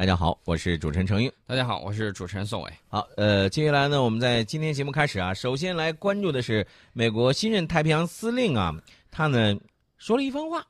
[0.00, 1.30] 大家好，我是主持人程英。
[1.46, 2.72] 大家好，我是主持人宋伟。
[2.88, 8.74] 好，呃，接下来呢，我们在今天节目开始啊，首先来关注的是美国新任太平洋司令啊，
[9.10, 9.54] 他呢
[9.98, 10.66] 说了一番话。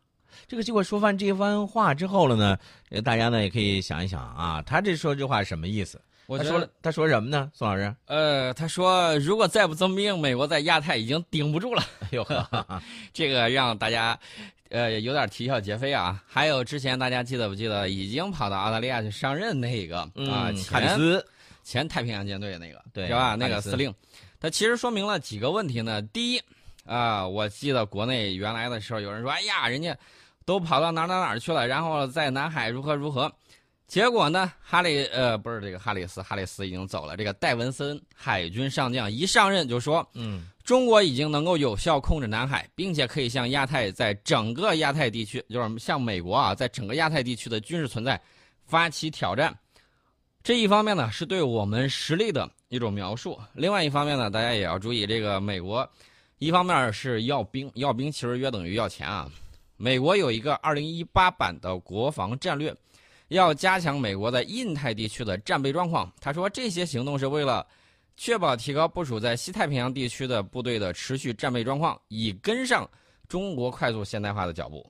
[0.49, 2.59] 这个结果说完这番话之后了呢，
[2.89, 6.03] 呃，大家呢也可以想一想啊，他这说这话什么意思？
[6.27, 7.49] 他说了，他说什么呢？
[7.55, 7.95] 宋老师？
[8.07, 11.85] 呃，他说如果再不增兵，美国在亚太已经顶不住了。
[12.01, 12.83] 哎呦呵，
[13.15, 14.19] 这个让大家
[14.71, 16.23] 呃有点啼笑皆非啊。
[16.27, 20.01] 还有之前大家记得不记得，已经跑到澳大利亚去上任那个
[20.31, 21.25] 啊，卡里斯，
[21.63, 23.35] 前太平洋舰队那个，对，是吧？
[23.35, 23.95] 那个司令，
[24.41, 26.01] 他其实说明了几个问题呢。
[26.01, 26.43] 第一
[26.87, 29.97] 啊，我记得国内原来的时候有人说，哎呀，人家
[30.45, 33.31] 都跑到哪哪哪去了，然后在南海如何如何。
[33.91, 34.53] 结果呢？
[34.63, 37.17] 哈里呃，不是这个哈里斯，哈里斯已经走了。
[37.17, 48.21] 这个戴文森海军上将一上任就说：“嗯，中国已经能够有效控制南海，并且可以向亚太在整个亚太地区，就是向美国啊，在整个亚太地区的军事存在
[48.65, 49.53] 发起挑战。
[50.45, 55.85] 这一方面呢，是对我们实力的一种描述；另外一方面呢，大家也要注意，这个美国
[56.39, 59.29] 一方面是要兵，要兵其实约等于要钱啊。
[59.77, 62.73] 美国有一个二零一八版的国防战略。”
[63.31, 66.13] 要加强美国在印太地区的战备状况。
[66.21, 67.67] 他说，这些行动是为了
[68.17, 72.89] 确保提高部署在西太平洋地区的部队的持续战备状况，以跟上
[73.29, 74.85] 中国快速现代化的脚步。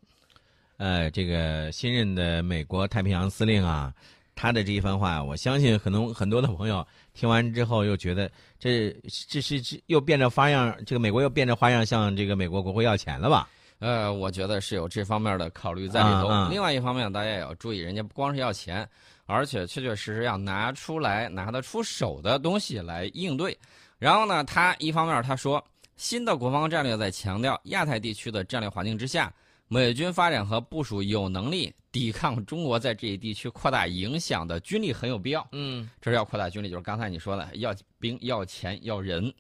[0.79, 3.93] 呃，这个新任的美国太平洋司令啊，
[4.35, 8.91] 他的这一番话，我相信很多很多的朋友听完之后又觉得，这
[9.29, 13.47] 这是又变着花样，这个美国又变着花样向这个美国国会要钱了吧？
[13.81, 16.49] 呃，我觉得是有这方面的考虑在里头。
[16.51, 18.89] 另外一方面，大家也要注意，人家不光是要钱，
[19.25, 23.59] 而且确确实实要拿出来拿得出手的东西来应对。
[23.99, 25.63] 然后呢，他一方面他说，
[25.97, 29.33] 新的国防战略在强调亚太地区的战略环境之下，
[29.67, 35.47] 美军发展和部署有能力抵抗中国在这一地区扩大影响的军力很有必要。
[35.53, 39.33] 嗯，这是要扩大军力，就是刚才你说的要兵、要钱、要人。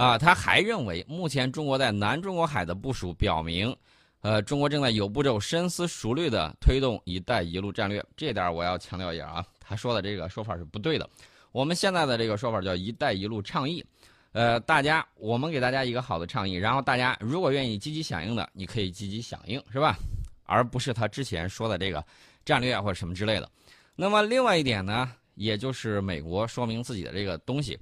[0.00, 3.76] 啊，他还认为，目前中国在南中国海的部署表明，
[4.22, 8.02] 呃，中国正在有步骤、深思熟虑地推动“一带一路”战略。
[8.16, 11.06] 这点我要强调一下啊，他说的这个说法是不对的。
[11.52, 13.84] 我们现在的这个说法叫“一带一路”倡议。
[14.32, 19.98] 呃，大家，我们给大家一个好的倡议，然后大家如果愿意积极响应的，你可以积极响应，是吧？
[20.46, 22.02] 而不是他之前说的这个
[22.42, 23.46] 战略或者什么之类的。
[23.94, 27.78] 那么另外一点呢，也就是美国说明自己的这个东西。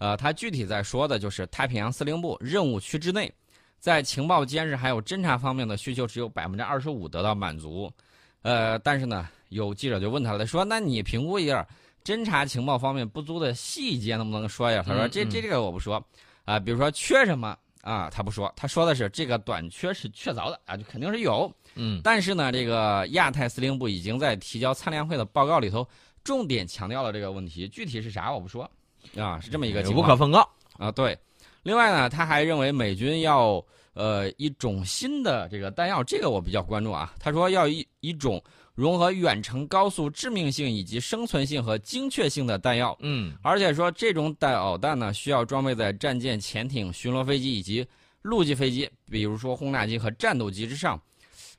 [0.00, 3.30] 呃，他具体在说的就是太平洋司令部任务区之内，
[3.78, 7.92] 在情报监视还有侦察方面的需求只有百分之二十五得到满足。
[8.40, 11.68] 呃，但是呢，有记者就问他了，说：“那你评估一下
[12.02, 16.02] 侦察情报方面不足的细节，能不能说一下？”他说：“这这这个我不说
[16.46, 21.52] 啊，比如说缺什么啊，他不说，他说的是这个短缺是确凿的啊，就肯定是有。
[21.74, 25.86] 嗯，但是呢，这个亚太司令部已经在提交参联会的报告里头
[26.24, 28.66] 重点强调了这个问题，具体是啥我不说。”
[29.16, 30.90] 啊，是这么一个情况，无可奉告啊。
[30.90, 31.16] 对，
[31.62, 37.14] 另外呢，他还认为美军要呃一种新的这个弹药，这个我比较关注啊。
[37.18, 38.42] 他说要一一种
[38.74, 42.96] 融合远程高速致命性以及生存性和精确性的弹药。
[43.00, 47.86] 嗯，而且说这种导弹呢，需要装备在战舰、潜艇、巡逻飞机以及
[48.22, 51.00] 陆基飞机，比如说轰炸机和战斗机之上。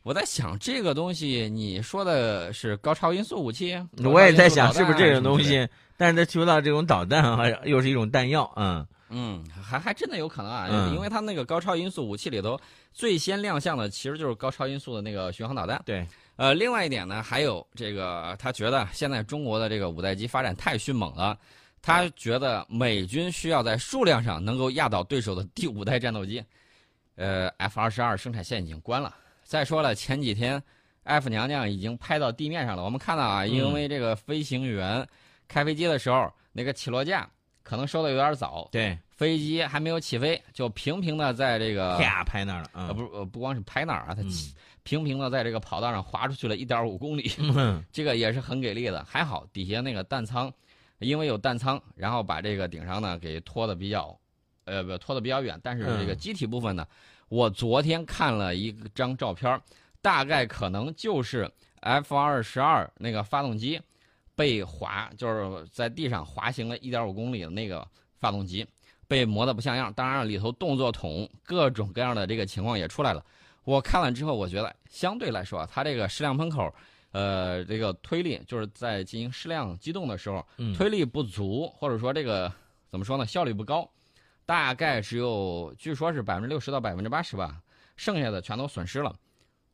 [0.03, 3.79] 我在想这个东西，你说的是高超音速武器？
[4.03, 5.67] 我也在想是不是这种东西，
[6.01, 12.59] 但是他说到这种导弹啊， 又是一种弹药，嗯嗯，还还真的有可能啊，因为他那个高超音速武器里头
[12.91, 15.79] 最先亮相的其实就是高超音速的那个巡航导弹。
[15.85, 16.03] 对，
[16.37, 21.37] 呃，另外一点呢，还有这个，他觉得现在中国的这个五代机发展太迅猛了，
[21.83, 26.43] 他觉得美军需要在数量上能够压倒对手的第五代战斗机，
[27.15, 29.13] 呃，F 二十二生产线已经关了。
[29.43, 30.59] 再说了，前几天
[31.03, 32.83] ，F 娘娘已经拍到地面上了。
[32.83, 35.07] 我们看到啊，因为这个飞行员
[35.51, 37.29] 开飞机的时候，那个起落架
[37.61, 42.69] 可能收的有点早，对，飞机还没有起飞，就平平的在这个啪拍那儿了。
[42.73, 44.23] 呃，不，呃，不光是拍那儿啊，它
[44.83, 47.29] 平平的在这个跑道上滑出去了一点五公里，
[47.91, 49.03] 这个也是很给力的。
[49.03, 50.51] 还好底下那个弹仓，
[50.99, 54.17] 因为有弹仓，然后把这个顶上呢给拖的比较，
[54.63, 56.87] 呃，不拖的比较远，但是这个机体部分呢。
[57.29, 59.61] 我昨天看了一张照片，
[60.01, 61.49] 大概可能就是
[61.79, 63.79] F 二十二那个发动机
[64.35, 67.87] 被滑，就是在地上滑行了一点五公里的那个
[68.17, 68.65] 发动机
[69.07, 69.93] 被磨得不像样。
[69.93, 73.23] 当然了，里头动作筒各种各样的这个情况也出来了。
[73.63, 76.73] 我看了之后，我觉得相对来说，它这个矢量喷口，
[77.11, 80.45] 呃，这个推力就是在进行矢量机动的时候，
[80.75, 82.51] 推力不足，或者说这个
[82.89, 83.87] 怎么说呢，效率不高。
[84.43, 87.61] 大概只有，据说是百分之六十到百分之八十吧，
[87.95, 89.15] 剩下的全都损失了。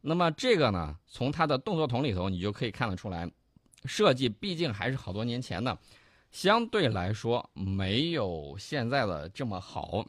[0.02, 3.28] 那么这个呢，从它的动作筒里头，你就可以看得出来，
[3.88, 5.78] 设计毕竟还是好多年前的，
[6.30, 10.06] 相对来说没有现在的这么好。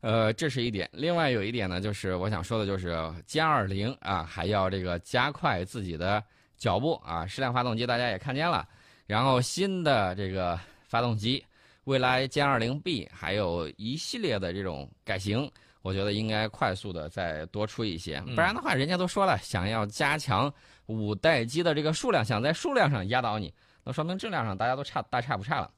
[0.00, 0.86] 呃，这是一点。
[0.92, 2.92] 另外有一点呢，就是我想说的，就是
[3.26, 6.22] 歼二零啊，还要这个加快自己的
[6.58, 7.26] 脚步啊。
[7.26, 8.68] 矢量发动机大家也看见了，
[9.06, 11.42] 然后新的这个发动机，
[11.84, 15.50] 未来歼二零 B 还有一系列的这种改型，
[15.84, 20.50] 我觉得应该快速的再多出一些，不然的话，人家都说了，想要加强
[20.86, 23.52] 五代机的这个数量，想在数量上压倒你，
[23.84, 25.70] 那说明质量上大家都差大差不差了。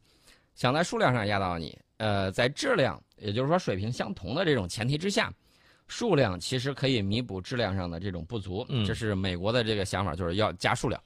[0.54, 3.02] 想在数量上压倒你，呃，在质量。
[3.16, 5.32] 也就是说，水平相同的这种前提之下，
[5.88, 8.64] 数量其实可以弥补质量上的这种不足。
[8.86, 11.02] 这是美国的这个想法，就是要加数量。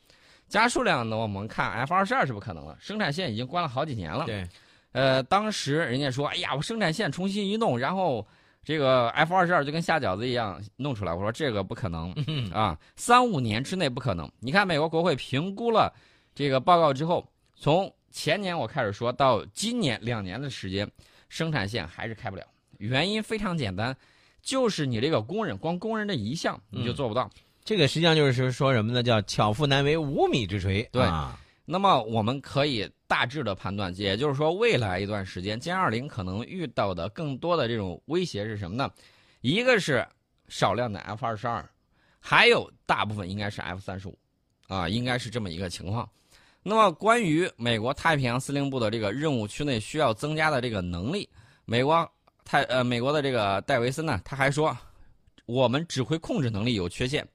[0.47, 4.27] 加数量呢，我们看 F 二十二是不可能了，生产线已经关了好几年了。
[4.27, 4.45] 对，
[4.93, 8.27] 呃，当时人家说，哎呀，我生产线重新一弄，然后
[8.65, 11.13] 这个 F 二十二就跟下饺子一样弄出来。
[11.13, 12.13] 我说这个不可能
[12.53, 14.31] 啊，三五年之内不可能。
[14.41, 15.93] 你看美国国会评估了
[16.35, 20.91] 这个报告之后，从前年我开始说到今年两年的时间。
[21.33, 22.45] 生产线还是开不了，
[22.79, 23.97] 原因非常简单，
[24.43, 27.31] 就是你这个工人，光工人这一项你就做不到。
[27.63, 29.01] 这个实际上就是说什么呢？
[29.01, 30.85] 叫巧妇难为无米之炊。
[30.91, 31.09] 对，
[31.65, 38.89] 那么我们可以大致的判断，也就是说，未来一段时间歼二零可能遇到的更多的这种威胁是什么呢？
[39.41, 40.07] 一个是
[40.47, 41.69] 少量的 F 二十二，
[42.21, 44.17] 还有大部分应该是 F 三十五，
[44.69, 46.09] 啊，应该是这么一个情况。
[46.63, 51.29] 那么，关于美国太平洋司令部的这个任务区内需要增加的这个能力，
[51.65, 52.09] 美国
[52.45, 54.77] 太呃美国的这个戴维森呢，他还说，
[55.47, 57.27] 我们指挥控制能力有缺陷，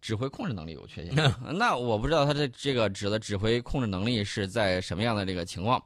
[0.00, 1.14] 指挥控制能力有缺陷。
[1.54, 5.82] 那我不知道他的这个指的指挥控制能力是在什么样的这个情况？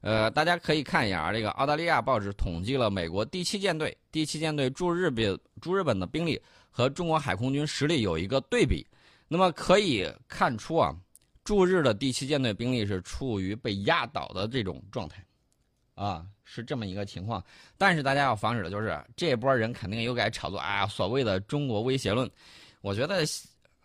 [0.00, 6.40] 呃，大家可以看一眼啊，这个澳大利亚报纸统计了美国第七舰队第七舰队驻日本驻日本的兵力
[6.70, 8.86] 和中国海空军实力有一个对比，
[9.26, 10.94] 那么可以看出啊。
[11.42, 15.24] 驻日的第七舰队兵力是处于被压倒的这种状态，
[15.94, 17.42] 啊，是这么一个情况。
[17.78, 22.30] 但是大家要防止的就是这波人肯定又该炒作啊，所谓的中国威胁论。
[22.80, 23.22] 我觉得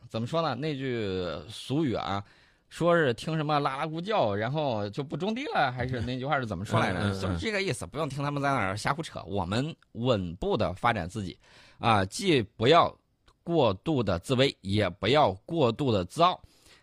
[0.10, 0.56] 怎么说呢？
[0.56, 1.08] 那句
[1.50, 2.24] 俗语啊，
[2.70, 7.20] 说是听什么拉拉咕叫，然后就不种地了，还是那句话是怎么说来着？
[7.20, 7.86] 就是这个意思。
[7.86, 11.38] 不用听他们在那儿瞎胡扯，我们稳步的发展自己，
[11.80, 12.96] 啊，既不要
[13.44, 16.40] 过度的自卑，也不要过度的自傲。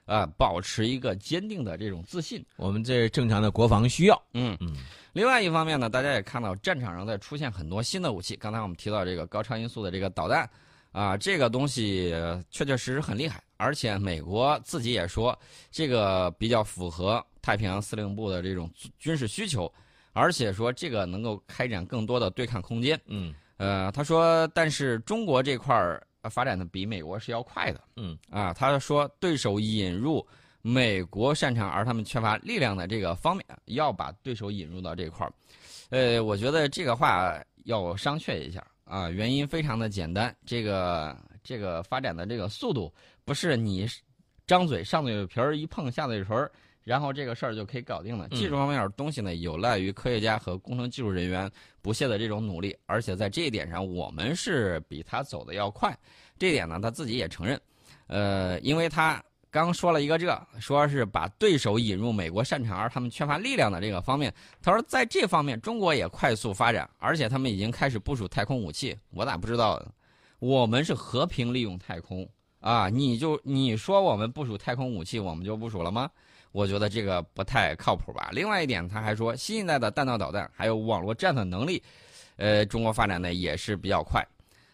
[0.07, 4.23] 啊，保持一个坚定的这种自信，我们这是正常的国防需要。
[4.35, 4.75] 嗯嗯。
[5.13, 8.35] 另外一方面呢，大家也看到战场上在出现很多新的武器。
[8.35, 10.51] 刚才我们提到这个高超音速的这个导弹，
[10.93, 12.15] 啊，这个东西
[12.51, 13.43] 确确实实很厉害。
[13.57, 15.39] 而且美国自己也说，
[15.71, 19.73] 这个比较符合太平洋司令部的这种军事需求，
[20.13, 23.01] 而且说这个能够开展更多的对抗空间。
[23.07, 23.35] 嗯。
[23.57, 26.03] 呃，他说，但是中国这块儿。
[26.31, 30.23] 发展的比美国是要快的，嗯啊，他说对手引入
[30.61, 35.33] 美国擅长而他们缺乏力量的这个方面，要把对手引入到这块儿，
[35.89, 42.93] 呃，我觉得这个话要商榷一下啊，原因非常的简单，这个这个发展的这个速度
[43.25, 43.87] 不是你
[44.49, 46.51] 张嘴上嘴皮儿一碰下嘴唇儿。
[46.83, 48.27] 然后这个事儿就可以搞定了。
[48.31, 51.49] 技术方面的东西呢，有赖于科学家和工程技术人员
[51.83, 55.97] 不懈的这种努力，而且在这一点上，我们是比他走的要快。
[56.39, 57.61] 这一点呢，他自己也承认。
[58.07, 64.33] 呃，因为他刚说了一个这，说是把对手引入美国擅长而他们缺乏力量的这个方面。
[64.63, 68.97] 他说在这方面，中国也快速发展，而且他们已经开始部署太空武器。
[69.11, 69.83] 我咋不知道？
[70.39, 72.27] 我们是和平利用太空
[72.61, 72.89] 啊！
[72.89, 76.09] 你就你说我们部署太空武器，我们就部署了吗？
[76.53, 78.31] 我觉得这个不太靠谱吧。
[78.33, 81.83] 另外一点，他还说，新一代的弹道导弹还有网络战的能力，
[82.37, 84.27] 呃，中国发展的也是比较快。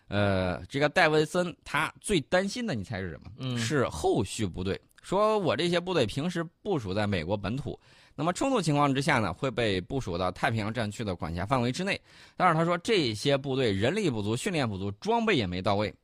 [0.09, 3.31] 呃，这个戴维森他最担心的，你猜是什么？
[3.39, 4.81] 嗯，是后续部队。
[5.03, 7.79] 说我这些部队平时部署在美国本土，
[8.15, 12.01] 那么冲突情况之下呢，会被部署到太平洋战区的管辖范围之内。
[12.37, 15.95] 但是他说，这些部队人力不足，训练不足，装备也没到位。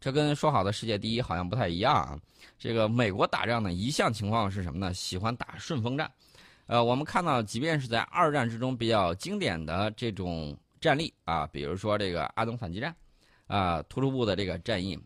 [0.00, 2.18] 这跟说好的世界第一好像不太一样啊！
[2.58, 4.92] 这个美国打仗呢，一项情况是什么呢？
[4.92, 6.10] 喜欢打顺风战。
[6.66, 12.94] 呃，我们看到，即便是在二战之中比较经典的这种战例啊，比如说这个阿登反击战，
[13.46, 14.98] 啊，突出部的这个战役，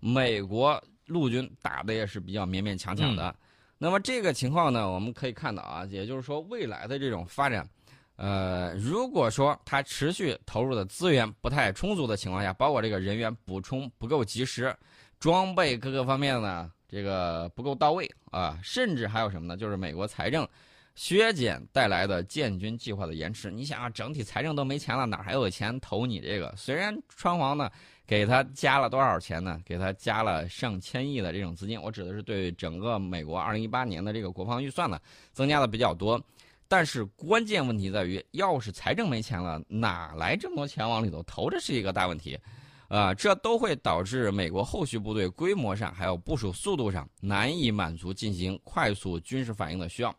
[0.00, 3.34] 美国陆军打的也是比较勉勉强强的。
[3.78, 7.68] 那么这个情况呢，我们可以看到啊，也就是说未来的这种发展。
[8.16, 14.74] 呃，如果说它持续投入的资源不太充足的情况下，包括这个人员补充不够及时，
[15.20, 19.54] 装备各个方面呢，这个不够到位啊，甚至还有什么呢？
[19.54, 20.48] 就是美国财政，
[20.96, 23.50] 削减带来的建军计划的延迟。
[23.50, 26.52] 你想啊，整体财政都没钱了，哪还有钱投你这个？
[26.56, 27.70] 虽然川皇呢
[28.06, 29.60] 给他加了多少钱呢？
[29.64, 34.98] 给他加了上千亿的这种资金，我指的是对整个美国二零一八年的这个国防预算呢
[35.32, 36.20] 增加的比较多。
[36.66, 41.50] 但是关键问题在于，要是财政没钱了，哪来这么多钱往里头投？
[41.50, 42.36] 这是一个大问题，
[42.88, 50.12] 啊，这都会导致美国后续部队规模上还有部署速度上难以满足进行快速军事反应的需要。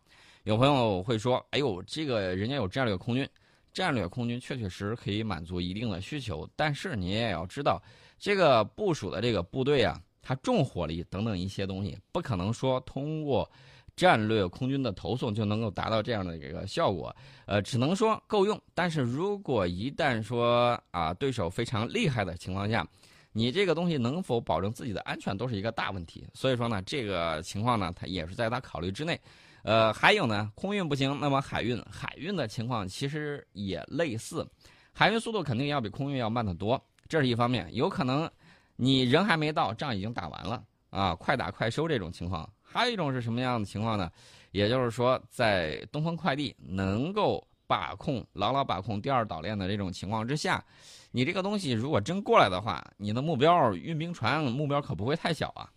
[0.48, 3.28] 有朋友会说：“哎呦，这个人家有战略空军，
[3.74, 7.84] 战略空军确确实实可以满足一定的需求，但是你也要知道，
[8.18, 13.50] 这个部署的这个部队啊，它重火力等等一些东西，不可能说通过。”
[13.98, 17.14] 战略空军的投送就能够达到这样的一个效果，
[17.48, 18.62] 呃，只能说够用。
[18.76, 22.88] 但是如果一旦说啊，对手非常厉害的情况下，
[23.32, 26.28] 你这个东西能否保证自己的安全都是一个大问题。
[26.36, 29.20] 所以说呢，这个情况呢，它也是在他考虑之内。
[29.68, 34.50] 呃，还有呢，空运不行，那么海运，海运的情况其实也类似，
[34.94, 37.68] 海运速度肯定要比空运要慢得多，这是一方面。
[37.76, 38.32] 有可能
[38.78, 42.50] 你人还没到，仗已经打完了啊，快打快收这种情况。
[42.64, 44.10] 还有一种是什么样的情况呢？
[44.52, 50.64] 也就是说，在东风快递能够把控、牢牢把控第二岛链的这种情况之下，
[51.12, 55.70] 你这个东西如果真过来的话，你的目标运兵船目标可不会太小啊。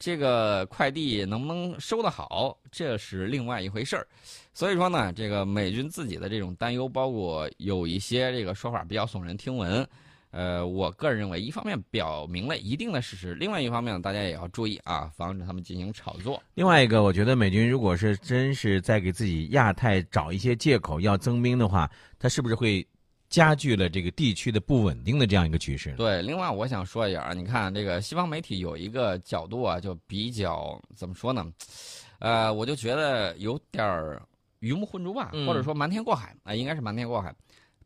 [0.00, 4.04] 这个快递能不能收得好，这是另外一回事儿。
[4.54, 9.86] 所以说呢，这个美军自己的这种担忧，包括有一些这个说法比较耸人听闻。
[10.30, 16.40] 呃，我个人认为，一方面表明了一定的事实，另外一方面大家也要注意啊，防止他们进行炒作。
[16.54, 22.86] 另外一个，我觉得美军如果是真是在给自己亚太找一些借口要增兵的话，他是不是会
[23.30, 25.94] 加剧了这个地区的不稳定的这样一个局势？
[25.96, 31.46] 对，另外我想说一点啊，你看这个西方媒体有一个角度啊，就比较怎么说呢？
[32.18, 34.20] 呃，我就觉得有点儿
[34.58, 37.34] 鱼目混珠吧，或者说瞒天过海啊，应该是瞒天过海。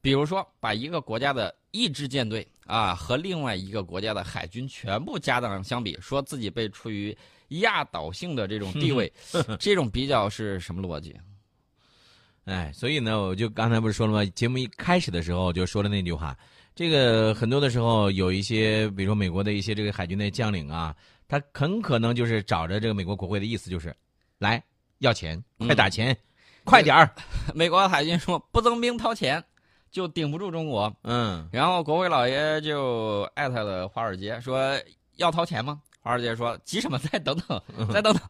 [0.00, 7.16] 比如说，把一个国家的一支舰队啊和另外一个国家的海军全部家当相比，说自己被处于
[7.48, 9.10] 压倒性的这种地位，
[9.58, 11.14] 这种比较是什么逻辑？
[12.44, 14.24] 哎，所以呢，我就刚才不是说了吗？
[14.34, 16.36] 节目一开始的时候就说了那句话，
[16.74, 20.94] 这个很多的时候有一些，比如说美国的一些这个海军的将领啊，
[21.26, 23.94] 他很可能就是找着这个美国国会的意思，就是
[24.38, 24.62] 来
[24.98, 26.16] 要钱，快打钱，
[26.64, 27.10] 快点儿。
[27.54, 29.42] 美国海军说不增兵掏钱。
[29.90, 34.76] 就顶不住中国，嗯，然后国会老爷就艾特了华尔街，说
[35.18, 35.80] 要掏钱吗？
[36.00, 36.98] 华尔街说急什么？
[36.98, 38.20] 再等等，再等等，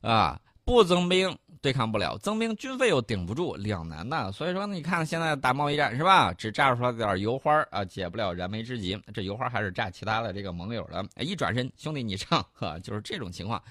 [0.00, 4.30] 啊，不增兵对抗不了，增兵军费又顶不住，两难呐。
[4.30, 6.30] 所以说，你看现在打贸易战是吧？
[6.34, 9.00] 只炸出来点油花啊，解不了燃眉之急。
[9.14, 11.02] 这油花还是炸其他的这个盟友的。
[11.24, 13.62] 一转身，兄弟你上，呵，就是这种情况。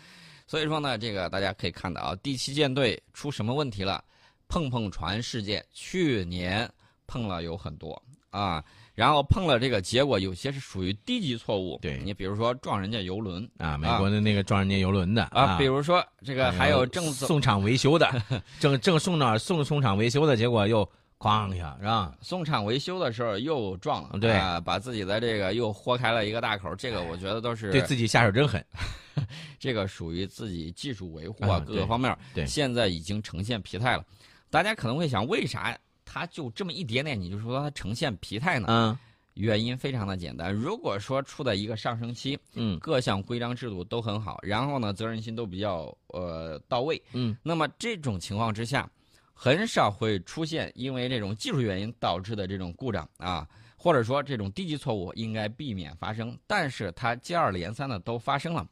[0.47, 4.03] 所以说呢，这个大家可以看到啊，第七舰队出什么问题了？
[4.47, 6.67] 碰碰船事件，去年。
[7.13, 8.01] 碰了有很多
[8.32, 8.63] 啊，
[8.96, 11.77] 然后碰了这个结果，有些是属于低级错误。
[11.79, 18.10] 对你比如说撞人家游轮啊，美国的那个撞人家游轮的啊，比如说这个还有正送厂维修的，
[18.60, 20.84] 正正送哪送送厂维修的结果又
[21.20, 22.15] 哐一下是吧？
[22.22, 24.34] 送厂维修的时候又撞了，对，
[24.65, 28.65] 把自己的这个又豁开了一个大口，这个我觉得都是对自己下手真狠，
[29.60, 34.03] 这个属于自己技术维护啊各个方面，对，现在已经呈现疲态了。
[34.50, 35.77] 大家可能会想，为啥？
[36.13, 38.67] 它就这么一点点，你就说它呈现疲态呢？
[38.70, 38.96] 嗯，
[39.34, 40.53] 原因非常的简单。
[40.53, 48.88] 如果说处在一个上升期，嗯，各项规章制度都很好，然后呢，责任心都比较呃到位，嗯，那么这种情况之下，
[49.34, 58.63] 很少会出现因为这种技术原因导致的这种故障啊，或者说这种低级错误应该避免发生，但是它接二连三的都发生了。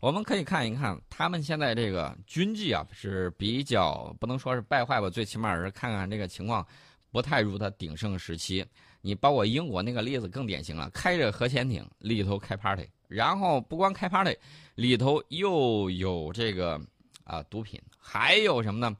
[0.00, 6.66] 我们可以看一看他们现在这个军纪啊是比较不能说是败坏吧，最起码是看看这个情况。
[7.10, 8.64] 不太如他鼎盛时期，
[9.00, 14.36] 你包括英国那个例子更典型了，开着核潜艇里头开 party，然后不光开 party，
[14.74, 16.80] 里头又有这个
[17.24, 18.96] 啊毒品，还有什么呢？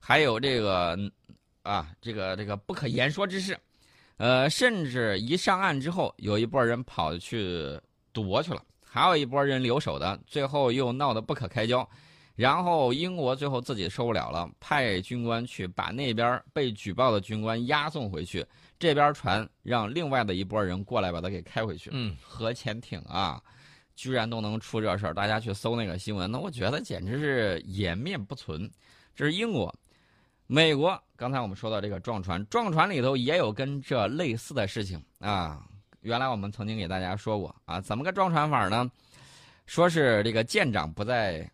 [0.00, 0.98] 还有这个
[1.62, 3.58] 啊这个这个不可言说之事，
[4.16, 7.80] 呃，甚至一上岸之后，有一波人跑去
[8.12, 11.88] 赌博去了，还有一波人留守的，最后又闹得不可开交。
[12.34, 18.44] 然后英国最后自己受不了了，派军官去把那边被举报的军官押送回去，
[18.78, 21.90] 这边船让另外的一拨人过来把他给开回去。
[21.92, 23.38] 嗯， 核潜艇啊，
[23.94, 28.68] 居然都能出这事儿，大家去搜那个新闻，那我觉得简直是颜面不存。
[29.14, 29.72] 这是英国，
[30.46, 30.98] 美国。
[31.16, 35.62] 刚才我们说到这个撞船，撞船里头也有跟这类似的事情啊。
[36.00, 38.90] 原来我们曾经给大家说过啊，怎么个撞船法呢？
[39.66, 41.46] 说是这个舰长不在。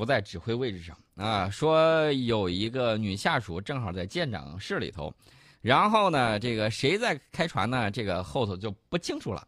[0.00, 5.12] 不在指挥位置上啊，说有一个女下属正好在舰长室里头，
[5.60, 7.90] 然后呢，这个谁在开船呢？
[7.90, 9.46] 这个后头就不清楚了。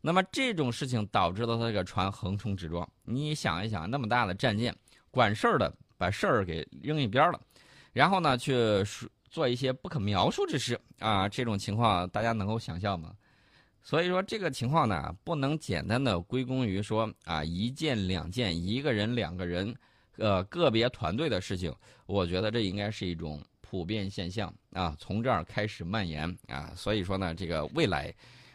[0.00, 2.86] 那么这种事情导致了他这个船横冲直撞。
[3.04, 4.74] 你想一想，那么大的战舰，
[5.12, 7.40] 管事儿的把事儿给扔一边了，
[7.92, 8.52] 然后呢，去
[9.30, 13.12] 做一些不可描述之事啊，这种情况大家能够想象吗？
[13.84, 19.72] 所以说这个情况呢，不能简单的归功于说啊一件两件一个人两个人，
[20.18, 21.74] 呃个别团队的事情。
[22.06, 26.72] 我觉得这应该是一种普遍现象啊，从这儿开始蔓延啊。
[26.76, 28.12] 所以说呢，这个未来。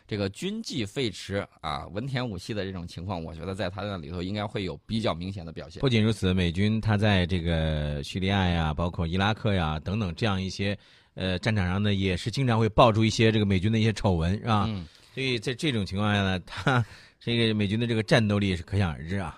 [0.09, 5.81] 这个军纪废弛啊，文田武器的这种情况，我觉得在他那里头应该会有比较明显的表现。
[5.81, 10.77] 不仅如此，美军他在这个叙利亚呀、包括伊拉克呀等等这样一些
[11.15, 14.63] 呃战场上呢，也是经常会爆出一些这个美军的一些丑闻，是吧？
[14.69, 14.87] 嗯。
[15.13, 16.85] 所以在这种情况下呢，他
[17.19, 19.37] 这个美军的这个战斗力是可想而知啊。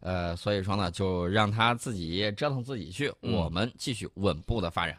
[0.00, 4.96] 呃，所以说呢，就让他自己折腾自己去，嗯我们继续稳步的发展。